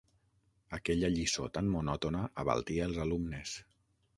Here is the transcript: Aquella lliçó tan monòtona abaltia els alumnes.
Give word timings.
Aquella 0.77 1.11
lliçó 1.15 1.45
tan 1.57 1.69
monòtona 1.75 2.25
abaltia 2.45 2.89
els 2.91 2.99
alumnes. 3.05 3.55